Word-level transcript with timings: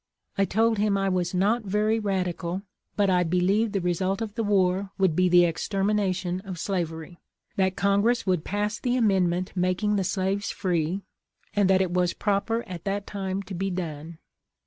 I 0.35 0.45
told 0.45 0.79
him 0.79 0.97
I 0.97 1.09
was 1.09 1.35
not 1.35 1.61
ver\ 1.65 1.99
radical, 1.99 2.63
but 2.95 3.07
I 3.11 3.21
believed 3.23 3.73
the 3.73 3.81
result 3.81 4.19
of 4.19 4.33
the 4.33 4.43
war 4.43 4.89
would 4.97 5.15
be 5.15 5.29
tlie 5.29 5.47
extermination 5.47 6.39
of 6.41 6.57
slavery; 6.57 7.19
that 7.55 7.75
Congress 7.75 8.25
would 8.25 8.43
pass 8.43 8.79
the 8.79 8.97
amendment 8.97 9.51
making 9.55 9.97
the 9.97 10.03
slave 10.03 10.43
free, 10.43 11.03
and 11.55 11.69
that 11.69 11.83
it 11.83 11.91
was 11.91 12.13
proper 12.13 12.63
at 12.63 12.83
that 12.85 13.05
time 13.05 13.43
to 13.43 13.53
be 13.53 13.69
done. 13.69 14.17